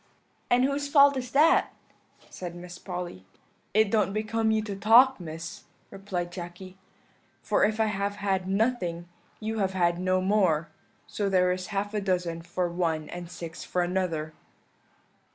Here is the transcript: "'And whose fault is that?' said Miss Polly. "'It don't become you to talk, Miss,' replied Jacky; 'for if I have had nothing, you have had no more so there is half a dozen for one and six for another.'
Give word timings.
"'And 0.49 0.63
whose 0.63 0.87
fault 0.87 1.15
is 1.15 1.29
that?' 1.29 1.73
said 2.31 2.55
Miss 2.55 2.79
Polly. 2.79 3.23
"'It 3.75 3.91
don't 3.91 4.13
become 4.13 4.49
you 4.49 4.63
to 4.63 4.75
talk, 4.75 5.19
Miss,' 5.19 5.65
replied 5.91 6.31
Jacky; 6.31 6.75
'for 7.43 7.63
if 7.63 7.79
I 7.79 7.85
have 7.85 8.15
had 8.15 8.47
nothing, 8.47 9.07
you 9.39 9.59
have 9.59 9.73
had 9.73 9.99
no 9.99 10.19
more 10.19 10.69
so 11.05 11.29
there 11.29 11.51
is 11.51 11.67
half 11.67 11.93
a 11.93 12.01
dozen 12.01 12.41
for 12.41 12.67
one 12.67 13.09
and 13.09 13.29
six 13.29 13.63
for 13.63 13.83
another.' 13.83 14.33